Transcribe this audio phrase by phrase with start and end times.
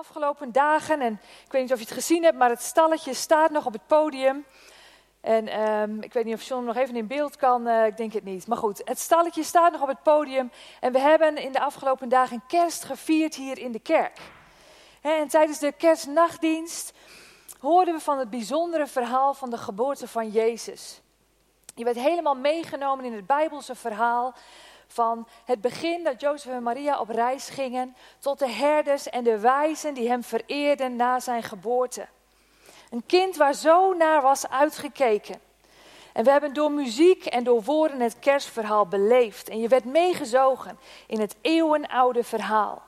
[0.00, 3.50] afgelopen dagen, en ik weet niet of je het gezien hebt, maar het stalletje staat
[3.50, 4.44] nog op het podium.
[5.20, 8.12] En ehm, ik weet niet of John nog even in beeld kan, uh, ik denk
[8.12, 8.46] het niet.
[8.46, 10.50] Maar goed, het stalletje staat nog op het podium.
[10.80, 14.18] En we hebben in de afgelopen dagen kerst gevierd hier in de kerk.
[15.00, 16.92] en tijdens de kerstnachtdienst
[17.58, 21.00] hoorden we van het bijzondere verhaal van de geboorte van Jezus.
[21.74, 24.34] Je werd helemaal meegenomen in het Bijbelse verhaal
[24.92, 29.38] van het begin dat Jozef en Maria op reis gingen, tot de herders en de
[29.38, 32.08] wijzen die hem vereerden na zijn geboorte.
[32.90, 35.40] Een kind waar zo naar was uitgekeken.
[36.12, 39.48] En we hebben door muziek en door woorden het kerstverhaal beleefd.
[39.48, 42.82] En je werd meegezogen in het eeuwenoude verhaal.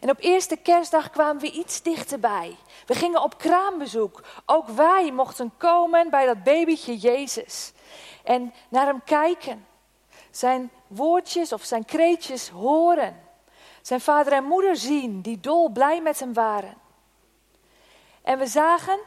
[0.00, 2.56] En op eerste kerstdag kwamen we iets dichterbij.
[2.86, 4.22] We gingen op kraambezoek.
[4.46, 7.72] Ook wij mochten komen bij dat babytje Jezus.
[8.24, 9.66] En naar hem kijken.
[10.30, 13.24] Zijn woordjes of zijn kreetjes horen.
[13.82, 16.74] Zijn vader en moeder zien die dol blij met hem waren.
[18.22, 18.98] En we zagen,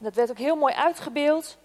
[0.00, 1.56] dat werd ook heel mooi uitgebeeld,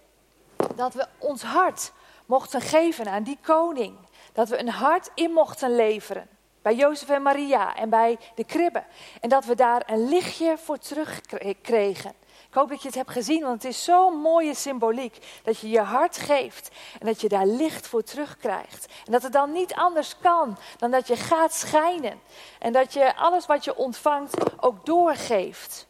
[0.76, 1.92] dat we ons hart
[2.26, 3.98] mochten geven aan die koning.
[4.34, 6.28] Dat we een hart in mochten leveren.
[6.62, 8.86] Bij Jozef en Maria en bij de kribben.
[9.22, 12.14] En dat we daar een lichtje voor terugkregen.
[12.56, 15.40] Ik hoop dat je het hebt gezien, want het is zo'n mooie symboliek.
[15.44, 18.86] Dat je je hart geeft en dat je daar licht voor terugkrijgt.
[19.06, 22.20] En dat het dan niet anders kan dan dat je gaat schijnen.
[22.60, 25.88] En dat je alles wat je ontvangt ook doorgeeft.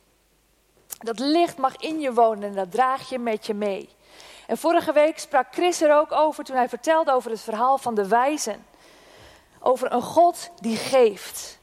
[0.87, 3.89] Dat licht mag in je wonen en dat draag je met je mee.
[4.47, 7.95] En vorige week sprak Chris er ook over toen hij vertelde over het verhaal van
[7.95, 8.65] de wijzen.
[9.59, 11.59] Over een God die geeft.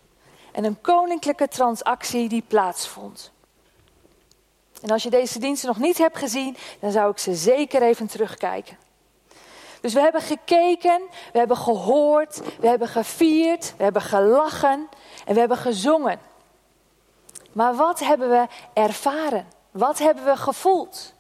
[0.52, 3.31] En een koninklijke transactie die plaatsvond.
[4.82, 8.06] En als je deze diensten nog niet hebt gezien, dan zou ik ze zeker even
[8.06, 8.78] terugkijken.
[9.80, 11.02] Dus we hebben gekeken,
[11.32, 14.88] we hebben gehoord, we hebben gevierd, we hebben gelachen
[15.24, 16.20] en we hebben gezongen.
[17.52, 19.46] Maar wat hebben we ervaren?
[19.70, 21.14] Wat hebben we gevoeld?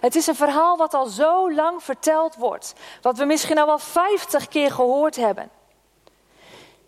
[0.00, 3.78] Het is een verhaal wat al zo lang verteld wordt, wat we misschien al wel
[3.78, 5.50] vijftig keer gehoord hebben.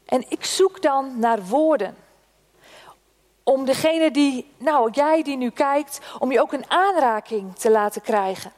[0.06, 1.96] En ik zoek dan naar woorden
[3.42, 8.02] om degene die, nou jij die nu kijkt, om je ook een aanraking te laten
[8.02, 8.52] krijgen.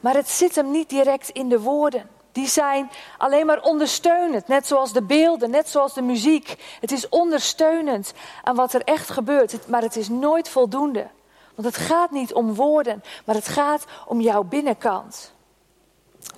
[0.00, 2.10] Maar het zit hem niet direct in de woorden.
[2.32, 6.76] Die zijn alleen maar ondersteunend, net zoals de beelden, net zoals de muziek.
[6.80, 8.12] Het is ondersteunend
[8.42, 11.06] aan wat er echt gebeurt, maar het is nooit voldoende.
[11.54, 15.32] Want het gaat niet om woorden, maar het gaat om jouw binnenkant.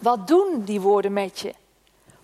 [0.01, 1.55] Wat doen die woorden met je?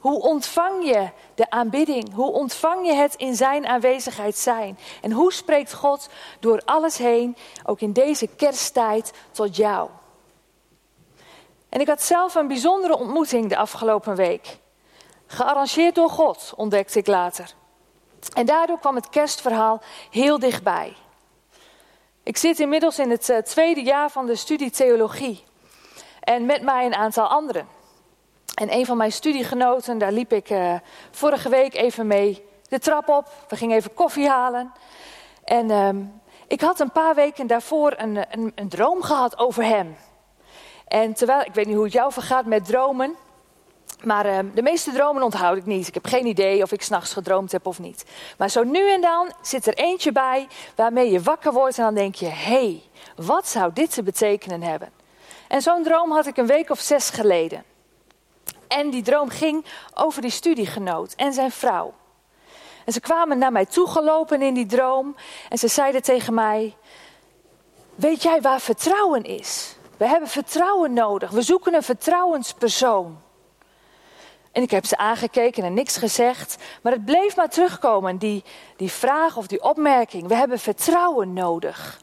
[0.01, 2.15] Hoe ontvang je de aanbidding?
[2.15, 4.79] Hoe ontvang je het in zijn aanwezigheid zijn?
[5.03, 6.09] En hoe spreekt God
[6.41, 9.89] door alles heen, ook in deze kersttijd, tot jou?
[11.69, 14.59] En ik had zelf een bijzondere ontmoeting de afgelopen week.
[15.27, 17.55] Gearrangeerd door God, ontdekte ik later.
[18.35, 20.97] En daardoor kwam het kerstverhaal heel dichtbij.
[22.23, 25.45] Ik zit inmiddels in het eh, tweede jaar van de studie theologie.
[26.21, 27.69] En met mij een aantal anderen.
[28.61, 30.75] En een van mijn studiegenoten, daar liep ik uh,
[31.11, 33.29] vorige week even mee de trap op.
[33.49, 34.73] We gingen even koffie halen.
[35.45, 35.89] En uh,
[36.47, 39.97] ik had een paar weken daarvoor een, een, een, droom gehad over hem.
[40.89, 43.15] En terwijl, ik weet niet hoe het jou vergaat met dromen.
[44.05, 45.89] Maar uh, de meeste dromen onthoud ik niet.
[45.89, 48.05] Ik heb geen idee of ik s'nachts gedroomd heb of niet.
[48.39, 51.95] Maar zo nu en dan zit er eentje bij waarmee je wakker wordt en dan
[51.95, 52.83] denk je: hé, hey,
[53.17, 54.91] wat zou dit te betekenen hebben?
[55.49, 57.70] En zo'n droom had ik een week of zes geleden.
[58.71, 59.65] En die droom ging
[59.95, 61.95] over die studiegenoot en zijn vrouw.
[62.85, 65.17] En ze kwamen naar mij toegelopen in die droom
[65.49, 66.77] en ze zeiden tegen mij:
[67.95, 69.75] Weet jij waar vertrouwen is?
[69.97, 71.31] We hebben vertrouwen nodig.
[71.31, 73.21] We zoeken een vertrouwenspersoon.
[74.53, 76.57] En ik heb ze aangekeken en niks gezegd.
[76.83, 78.45] Maar het bleef maar terugkomen, die,
[78.77, 80.29] die vraag of die opmerking.
[80.29, 82.01] We hebben vertrouwen nodig.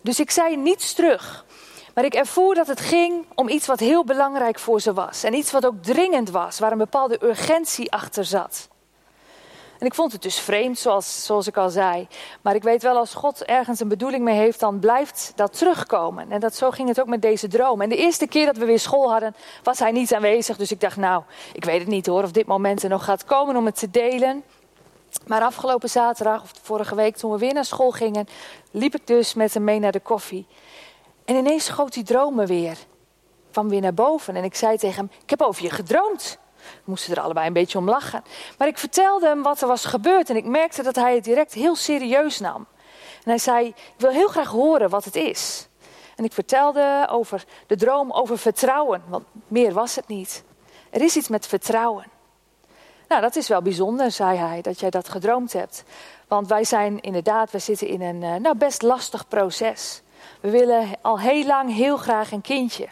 [0.00, 1.44] Dus ik zei niets terug.
[1.94, 5.24] Maar ik ervoer dat het ging om iets wat heel belangrijk voor ze was.
[5.24, 8.68] En iets wat ook dringend was, waar een bepaalde urgentie achter zat.
[9.78, 12.08] En ik vond het dus vreemd, zoals, zoals ik al zei.
[12.42, 16.30] Maar ik weet wel, als God ergens een bedoeling mee heeft, dan blijft dat terugkomen.
[16.30, 17.80] En dat, zo ging het ook met deze droom.
[17.80, 20.56] En de eerste keer dat we weer school hadden, was hij niet aanwezig.
[20.56, 23.24] Dus ik dacht, nou, ik weet het niet hoor, of dit moment er nog gaat
[23.24, 24.42] komen om het te delen.
[25.26, 28.26] Maar afgelopen zaterdag, of vorige week, toen we weer naar school gingen,
[28.70, 30.46] liep ik dus met hem mee naar de koffie.
[31.24, 32.78] En ineens schoot die dromen weer.
[33.50, 34.36] Kwam weer naar boven.
[34.36, 36.38] En ik zei tegen hem: Ik heb over je gedroomd.
[36.56, 38.24] We moesten er allebei een beetje om lachen.
[38.58, 40.30] Maar ik vertelde hem wat er was gebeurd.
[40.30, 42.66] En ik merkte dat hij het direct heel serieus nam.
[43.24, 45.68] En hij zei: Ik wil heel graag horen wat het is.
[46.16, 49.02] En ik vertelde over de droom over vertrouwen.
[49.08, 50.44] Want meer was het niet.
[50.90, 52.06] Er is iets met vertrouwen.
[53.08, 55.84] Nou, dat is wel bijzonder, zei hij, dat jij dat gedroomd hebt.
[56.28, 60.02] Want wij zijn inderdaad, we zitten in een eh, nou, best lastig proces.
[60.40, 62.88] We willen al heel lang heel graag een kindje.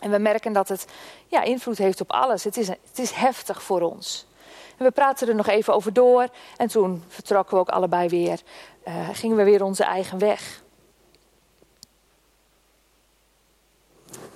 [0.00, 0.86] En we merken dat het
[1.26, 2.44] ja, invloed heeft op alles.
[2.44, 4.26] Het is, het is heftig voor ons.
[4.78, 6.28] En we praten er nog even over door.
[6.56, 8.40] En toen vertrokken we ook allebei weer.
[8.88, 10.62] Uh, gingen we weer onze eigen weg.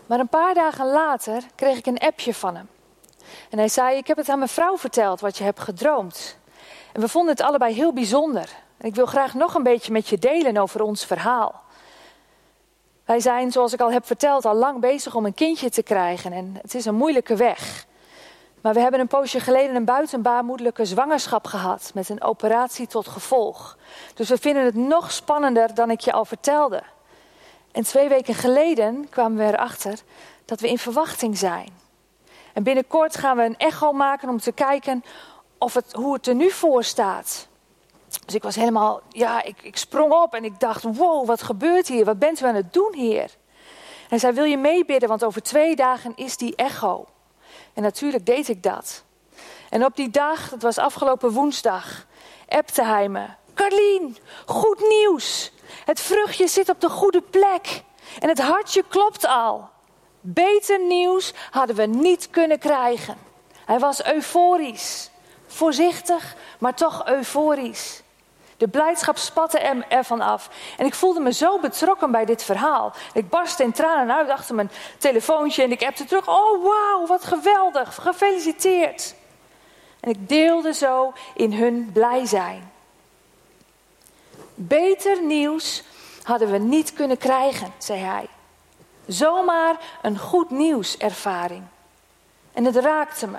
[0.07, 2.69] Maar een paar dagen later kreeg ik een appje van hem.
[3.51, 6.39] En hij zei: Ik heb het aan mijn vrouw verteld wat je hebt gedroomd.
[6.93, 8.49] En we vonden het allebei heel bijzonder.
[8.81, 11.65] Ik wil graag nog een beetje met je delen over ons verhaal.
[13.07, 16.33] Wij zijn, zoals ik al heb verteld, al lang bezig om een kindje te krijgen.
[16.33, 17.87] En het is een moeilijke weg.
[18.61, 21.91] Maar we hebben een poosje geleden een buitenbaarmoedelijke zwangerschap gehad.
[21.95, 23.79] Met een operatie tot gevolg.
[24.15, 26.83] Dus we vinden het nog spannender dan ik je al vertelde.
[27.73, 29.99] En twee weken geleden kwamen we erachter
[30.45, 31.69] dat we in verwachting zijn.
[32.53, 35.05] En binnenkort gaan we een echo maken om te kijken
[35.59, 37.49] of het, hoe het er nu voor staat.
[38.25, 41.89] Dus ik was helemaal, ja, ik, ik sprong op en ik dacht, wow, wat gebeurt
[41.89, 42.05] hier?
[42.05, 43.31] Wat bent u aan het doen, Heer?
[44.09, 47.07] En zei, wil je meebidden, want over twee dagen is die echo.
[47.75, 49.05] En natuurlijk deed ik dat.
[49.71, 52.07] En op die dag, dat was afgelopen woensdag,
[52.49, 53.27] appte hij me.
[53.55, 54.17] Carlien,
[54.47, 55.53] goed nieuws.
[55.85, 57.83] Het vruchtje zit op de goede plek.
[58.19, 59.69] En het hartje klopt al.
[60.21, 63.17] Beter nieuws hadden we niet kunnen krijgen.
[63.65, 65.11] Hij was euforisch.
[65.47, 68.03] Voorzichtig, maar toch euforisch.
[68.57, 70.51] De blijdschap spatte er, ervan af.
[70.77, 72.93] En ik voelde me zo betrokken bij dit verhaal.
[73.13, 76.29] Ik barstte in tranen uit achter mijn telefoontje en ik appte terug.
[76.29, 79.15] Oh, wauw, wat geweldig, gefeliciteerd.
[80.01, 82.73] En ik deelde zo in hun blij zijn.
[84.55, 85.83] Beter nieuws
[86.23, 88.29] hadden we niet kunnen krijgen, zei hij.
[89.07, 91.63] Zomaar een goed nieuwservaring.
[92.53, 93.39] En het raakte me.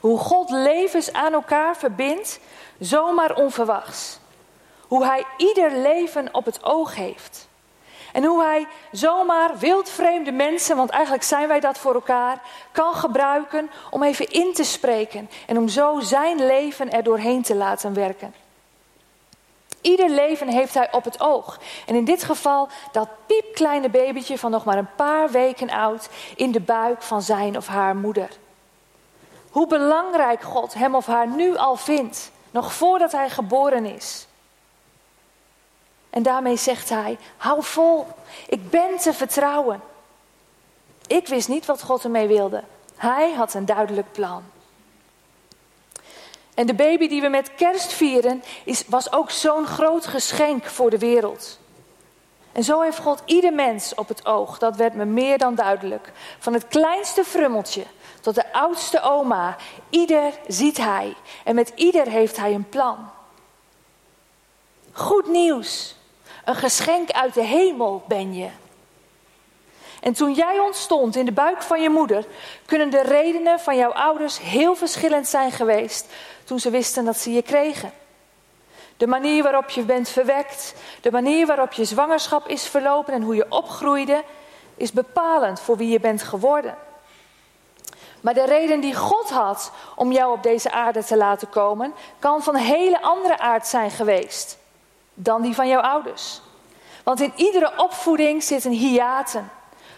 [0.00, 2.40] Hoe God levens aan elkaar verbindt,
[2.78, 4.18] zomaar onverwachts.
[4.88, 7.48] Hoe hij ieder leven op het oog heeft.
[8.12, 12.42] En hoe hij zomaar wildvreemde mensen, want eigenlijk zijn wij dat voor elkaar,
[12.72, 17.54] kan gebruiken om even in te spreken en om zo zijn leven er doorheen te
[17.54, 18.34] laten werken.
[19.80, 21.58] Ieder leven heeft hij op het oog.
[21.86, 26.52] En in dit geval dat piepkleine babytje van nog maar een paar weken oud in
[26.52, 28.28] de buik van zijn of haar moeder.
[29.50, 34.26] Hoe belangrijk God hem of haar nu al vindt, nog voordat hij geboren is.
[36.14, 38.06] En daarmee zegt hij: hou vol,
[38.48, 39.80] ik ben te vertrouwen.
[41.06, 42.62] Ik wist niet wat God ermee wilde.
[42.96, 44.42] Hij had een duidelijk plan.
[46.54, 50.90] En de baby die we met kerst vieren, is, was ook zo'n groot geschenk voor
[50.90, 51.58] de wereld.
[52.52, 54.58] En zo heeft God ieder mens op het oog.
[54.58, 56.12] Dat werd me meer dan duidelijk.
[56.38, 57.84] Van het kleinste frummeltje
[58.20, 59.56] tot de oudste oma.
[59.90, 61.14] Ieder ziet hij.
[61.44, 63.10] En met ieder heeft hij een plan.
[64.92, 65.96] Goed nieuws.
[66.44, 68.48] Een geschenk uit de hemel ben je.
[70.00, 72.26] En toen jij ontstond in de buik van je moeder,
[72.66, 76.06] kunnen de redenen van jouw ouders heel verschillend zijn geweest
[76.44, 77.92] toen ze wisten dat ze je kregen.
[78.96, 83.34] De manier waarop je bent verwekt, de manier waarop je zwangerschap is verlopen en hoe
[83.34, 84.22] je opgroeide,
[84.76, 86.76] is bepalend voor wie je bent geworden.
[88.20, 92.42] Maar de reden die God had om jou op deze aarde te laten komen, kan
[92.42, 94.58] van hele andere aard zijn geweest
[95.14, 96.40] dan die van jouw ouders.
[97.02, 99.50] Want in iedere opvoeding zitten hiaten,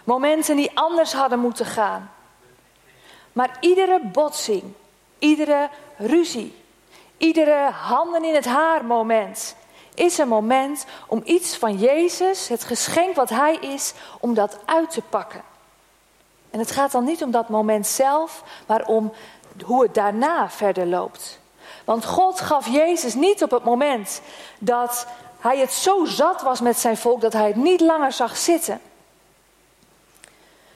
[0.04, 2.10] momenten die anders hadden moeten gaan.
[3.32, 4.62] Maar iedere botsing,
[5.18, 6.62] iedere ruzie,
[7.16, 9.56] iedere handen in het haar moment
[9.94, 14.90] is een moment om iets van Jezus, het geschenk wat Hij is, om dat uit
[14.90, 15.42] te pakken.
[16.50, 19.12] En het gaat dan niet om dat moment zelf, maar om
[19.64, 21.40] hoe het daarna verder loopt.
[21.86, 24.20] Want God gaf Jezus niet op het moment
[24.58, 25.06] dat
[25.38, 28.80] hij het zo zat was met zijn volk dat hij het niet langer zag zitten.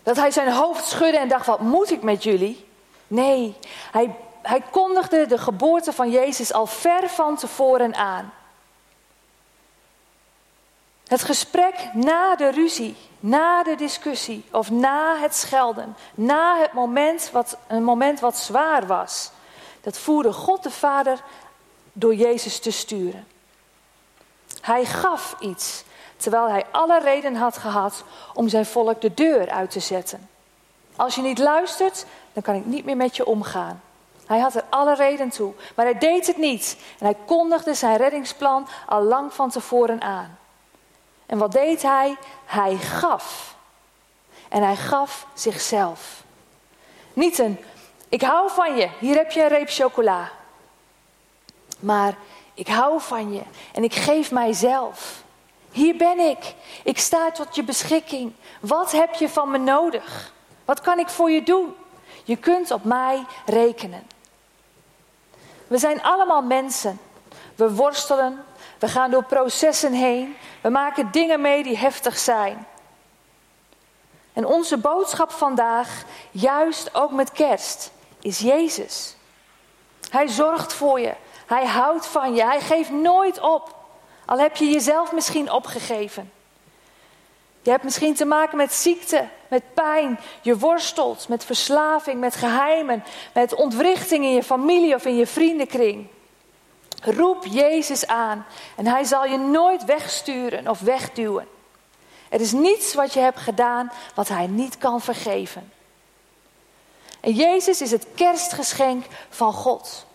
[0.02, 2.67] Dat hij zijn hoofd schudde en dacht: wat moet ik met jullie?
[3.07, 3.57] Nee,
[3.93, 8.33] hij, hij kondigde de geboorte van Jezus al ver van tevoren aan.
[11.07, 17.31] Het gesprek na de ruzie, na de discussie of na het schelden, na het moment
[17.33, 19.31] wat, een moment wat zwaar was,
[19.81, 21.23] dat voerde God de Vader
[21.93, 23.27] door Jezus te sturen.
[24.61, 25.85] Hij gaf iets,
[26.17, 30.29] terwijl hij alle reden had gehad om zijn volk de deur uit te zetten.
[30.97, 33.83] Als je niet luistert, dan kan ik niet meer met je omgaan.
[34.27, 36.77] Hij had er alle reden toe, maar hij deed het niet.
[36.99, 40.39] En hij kondigde zijn reddingsplan al lang van tevoren aan.
[41.27, 42.17] En wat deed hij?
[42.45, 43.57] Hij gaf.
[44.49, 46.23] En hij gaf zichzelf.
[47.13, 47.59] Niet een
[48.11, 48.88] Ik hou van je.
[48.99, 50.31] Hier heb je een reep chocola.
[51.79, 52.14] Maar
[52.55, 55.23] ik hou van je en ik geef mijzelf.
[55.71, 56.55] Hier ben ik.
[56.85, 58.33] Ik sta tot je beschikking.
[58.61, 60.33] Wat heb je van me nodig?
[60.64, 61.75] Wat kan ik voor je doen?
[62.25, 64.07] Je kunt op mij rekenen.
[65.67, 67.00] We zijn allemaal mensen.
[67.55, 68.45] We worstelen.
[68.79, 70.37] We gaan door processen heen.
[70.61, 72.67] We maken dingen mee die heftig zijn.
[74.33, 77.90] En onze boodschap vandaag, juist ook met kerst,
[78.21, 79.17] is Jezus.
[80.11, 81.15] Hij zorgt voor je.
[81.47, 82.45] Hij houdt van je.
[82.45, 83.75] Hij geeft nooit op.
[84.27, 86.33] Al heb je jezelf misschien opgegeven.
[87.62, 90.19] Je hebt misschien te maken met ziekte, met pijn.
[90.43, 96.07] Je worstelt met verslaving, met geheimen, met ontwrichting in je familie of in je vriendenkring.
[97.03, 98.47] Roep Jezus aan
[98.77, 101.49] en hij zal je nooit wegsturen of wegduwen.
[102.29, 105.73] Er is niets wat je hebt gedaan wat hij niet kan vergeven.
[107.21, 110.07] En Jezus is het kerstgeschenk van God.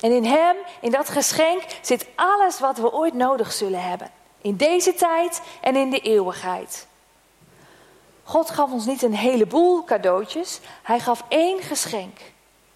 [0.00, 4.10] En in Hem, in dat geschenk, zit alles wat we ooit nodig zullen hebben.
[4.40, 6.86] In deze tijd en in de eeuwigheid.
[8.22, 10.60] God gaf ons niet een heleboel cadeautjes.
[10.82, 12.18] Hij gaf één geschenk.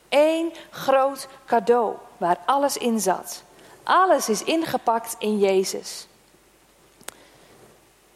[0.09, 3.43] Eén groot cadeau waar alles in zat.
[3.83, 6.07] Alles is ingepakt in Jezus.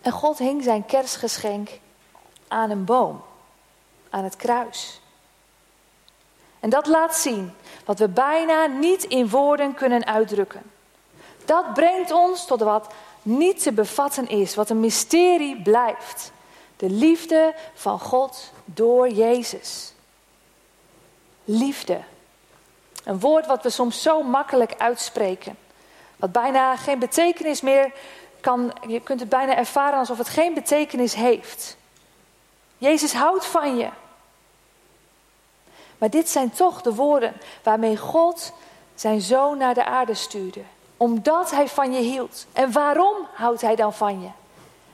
[0.00, 1.68] En God hing zijn kerstgeschenk
[2.48, 3.22] aan een boom,
[4.10, 5.00] aan het kruis.
[6.60, 7.52] En dat laat zien
[7.84, 10.62] wat we bijna niet in woorden kunnen uitdrukken.
[11.44, 16.32] Dat brengt ons tot wat niet te bevatten is, wat een mysterie blijft.
[16.76, 19.92] De liefde van God door Jezus.
[21.44, 22.00] Liefde.
[23.04, 25.58] Een woord wat we soms zo makkelijk uitspreken.
[26.16, 27.92] Wat bijna geen betekenis meer
[28.40, 28.72] kan.
[28.86, 31.76] Je kunt het bijna ervaren alsof het geen betekenis heeft.
[32.78, 33.88] Jezus houdt van je.
[35.98, 38.52] Maar dit zijn toch de woorden waarmee God
[38.94, 40.60] zijn zoon naar de aarde stuurde.
[40.96, 42.46] Omdat hij van je hield.
[42.52, 44.26] En waarom houdt hij dan van je?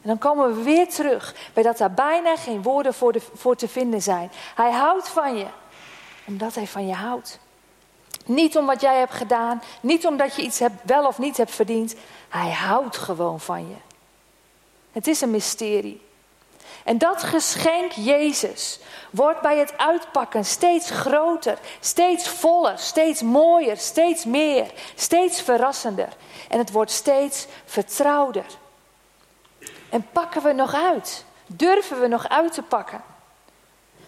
[0.02, 2.94] En dan komen we weer terug bij dat daar bijna geen woorden
[3.34, 4.30] voor, te vinden zijn.
[4.54, 5.46] Hij houdt van je.
[6.26, 7.38] Omdat hij van je houdt.
[8.26, 9.62] Niet om wat jij hebt gedaan.
[9.80, 11.94] Niet omdat je iets hebt, wel of niet hebt verdiend.
[12.28, 13.75] Hij houdt gewoon van je.
[14.92, 16.02] Het is een mysterie.
[16.85, 18.79] En dat geschenk Jezus
[19.11, 26.09] wordt bij het uitpakken steeds groter, steeds voller, steeds mooier, steeds meer, steeds verrassender.
[26.49, 28.47] En het wordt steeds vertrouwder.
[29.88, 31.25] En pakken we nog uit?
[31.47, 33.03] Durven we nog uit te pakken?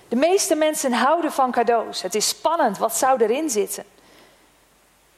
[0.08, 2.02] De meeste mensen houden van cadeaus.
[2.02, 3.84] Het is spannend, wat zou erin zitten?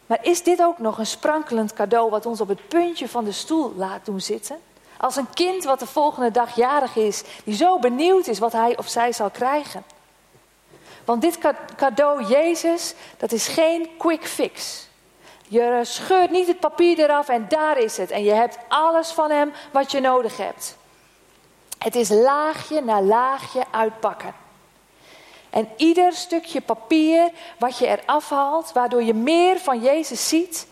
[0.07, 3.33] Maar is dit ook nog een sprankelend cadeau wat ons op het puntje van de
[3.33, 4.57] stoel laat doen zitten?
[5.01, 8.77] Als een kind wat de volgende dag jarig is, die zo benieuwd is wat hij
[8.77, 9.85] of zij zal krijgen.
[11.05, 11.39] Want dit
[11.77, 14.87] cadeau Jezus, dat is geen quick fix.
[15.49, 18.11] Je scheurt niet het papier eraf en daar is het.
[18.11, 20.77] En je hebt alles van hem wat je nodig hebt.
[21.79, 24.35] Het is laagje na laagje uitpakken.
[25.51, 30.67] En ieder stukje papier wat je eraf haalt, waardoor je meer van Jezus ziet,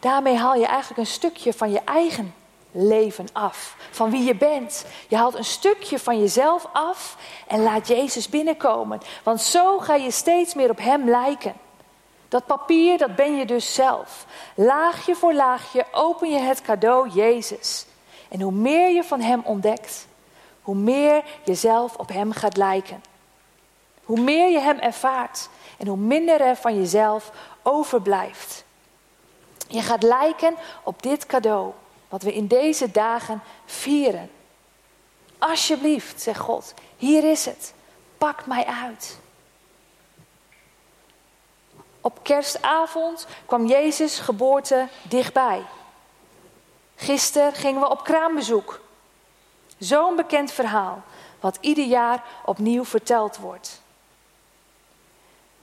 [0.00, 2.34] daarmee haal je eigenlijk een stukje van je eigen
[2.72, 3.76] leven af.
[3.90, 4.84] Van wie je bent.
[5.08, 9.00] Je haalt een stukje van jezelf af en laat Jezus binnenkomen.
[9.22, 11.54] Want zo ga je steeds meer op Hem lijken.
[12.28, 14.26] Dat papier, dat ben je dus zelf.
[14.54, 17.86] Laagje voor laagje open je het cadeau Jezus.
[18.28, 20.06] En hoe meer je van Hem ontdekt,
[20.62, 23.02] hoe meer je zelf op Hem gaat lijken.
[24.04, 27.30] Hoe meer je Hem ervaart en hoe minder er van jezelf
[27.62, 28.64] overblijft.
[29.68, 31.72] Je gaat lijken op dit cadeau.
[32.08, 34.30] Wat we in deze dagen vieren.
[35.38, 37.74] Alsjeblieft, zegt God, hier is het.
[38.18, 39.18] Pak mij uit.
[42.00, 45.62] Op kerstavond kwam Jezus' geboorte dichtbij.
[46.96, 48.80] Gisteren gingen we op kraambezoek.
[49.78, 51.02] Zo'n bekend verhaal,
[51.40, 53.80] wat ieder jaar opnieuw verteld wordt.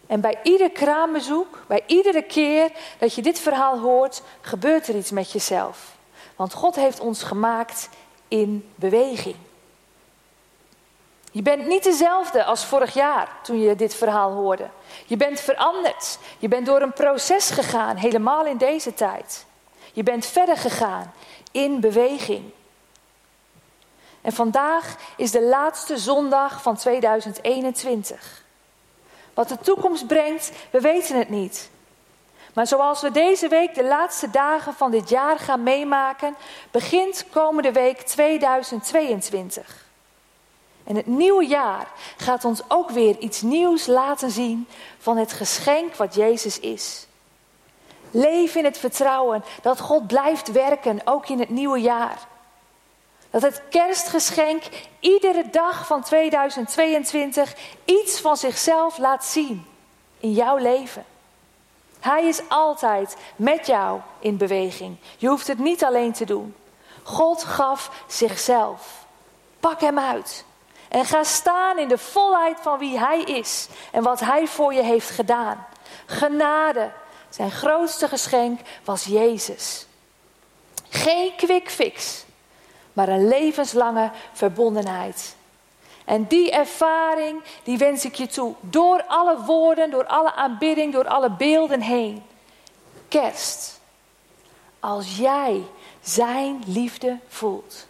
[0.08, 5.12] En bij ieder kraambezoek, bij iedere keer dat je dit verhaal hoort, gebeurt er iets
[5.12, 5.95] met jezelf.
[6.36, 7.90] Want God heeft ons gemaakt
[8.28, 9.36] in beweging.
[11.32, 14.70] Je bent niet dezelfde als vorig jaar toen je dit verhaal hoorde.
[15.06, 16.18] Je bent veranderd.
[16.38, 19.46] Je bent door een proces gegaan, helemaal in deze tijd.
[19.94, 21.14] Je bent verder gegaan
[21.52, 22.52] in beweging.
[24.22, 28.44] En vandaag is de laatste zondag van 2021.
[29.34, 31.70] Wat de toekomst brengt, we weten het niet.
[32.56, 36.36] Maar zoals we deze week de laatste dagen van dit jaar gaan meemaken,
[36.72, 39.86] begint komende week 2022.
[40.84, 45.96] En het nieuwe jaar gaat ons ook weer iets nieuws laten zien van het geschenk
[45.96, 47.08] wat Jezus is.
[48.12, 52.28] Leef in het vertrouwen dat God blijft werken, ook in het nieuwe jaar.
[53.30, 54.64] Dat het kerstgeschenk
[55.00, 59.66] iedere dag van 2022 iets van zichzelf laat zien
[60.20, 61.06] in jouw leven.
[62.06, 64.98] Hij is altijd met jou in beweging.
[65.18, 66.56] Je hoeft het niet alleen te doen.
[67.04, 69.06] God gaf zichzelf.
[69.60, 70.46] Pak hem uit.
[70.90, 74.84] En ga staan in de volheid van wie hij is en wat hij voor je
[74.84, 75.68] heeft gedaan.
[76.06, 76.92] Genade,
[77.30, 79.88] zijn grootste geschenk was Jezus.
[80.90, 82.26] Geen quick fix,
[82.94, 85.36] maar een levenslange verbondenheid.
[86.06, 88.54] En die ervaring, die wens ik je toe.
[88.60, 92.24] Door alle woorden, door alle aanbidding, door alle beelden heen.
[93.08, 93.80] Kerst.
[94.80, 95.64] Als jij
[96.02, 97.88] zijn liefde voelt.